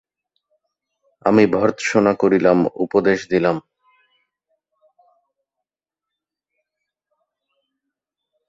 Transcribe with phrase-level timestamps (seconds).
[1.25, 3.57] আমি ভর্ৎসনা করিলাম, উপদেশ দিলাম।